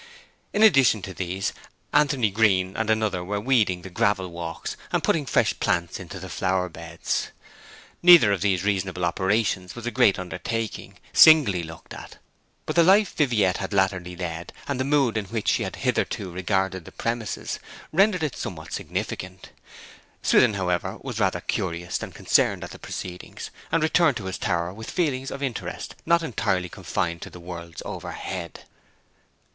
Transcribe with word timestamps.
In 0.51 0.63
addition 0.63 1.03
to 1.03 1.13
these, 1.13 1.53
Anthony 1.93 2.31
Green 2.31 2.75
and 2.75 2.89
another 2.89 3.23
were 3.23 3.39
weeding 3.39 3.83
the 3.83 3.91
gravel 3.91 4.29
walks, 4.29 4.75
and 4.91 5.03
putting 5.03 5.27
fresh 5.27 5.53
plants 5.59 5.99
into 5.99 6.19
the 6.19 6.27
flower 6.27 6.69
beds. 6.69 7.27
Neither 8.01 8.31
of 8.31 8.41
these 8.41 8.63
reasonable 8.63 9.05
operations 9.05 9.75
was 9.75 9.85
a 9.85 9.91
great 9.91 10.17
undertaking, 10.17 10.97
singly 11.13 11.61
looked 11.61 11.93
at; 11.93 12.17
but 12.65 12.75
the 12.75 12.81
life 12.81 13.15
Viviette 13.15 13.57
had 13.57 13.73
latterly 13.73 14.15
led 14.15 14.51
and 14.67 14.79
the 14.79 14.83
mood 14.83 15.17
in 15.17 15.25
which 15.25 15.47
she 15.49 15.61
had 15.61 15.75
hitherto 15.75 16.31
regarded 16.31 16.85
the 16.85 16.91
premises, 16.91 17.59
rendered 17.91 18.23
it 18.23 18.35
somewhat 18.35 18.73
significant. 18.73 19.51
Swithin, 20.23 20.55
however, 20.55 20.97
was 21.01 21.19
rather 21.19 21.41
curious 21.41 21.99
than 21.99 22.11
concerned 22.11 22.63
at 22.63 22.71
the 22.71 22.79
proceedings, 22.79 23.51
and 23.71 23.83
returned 23.83 24.17
to 24.17 24.23
his 24.25 24.39
tower 24.39 24.73
with 24.73 24.89
feelings 24.89 25.29
of 25.29 25.43
interest 25.43 25.93
not 26.07 26.23
entirely 26.23 26.69
confined 26.69 27.21
to 27.21 27.29
the 27.29 27.39
worlds 27.39 27.83
overhead. 27.85 28.61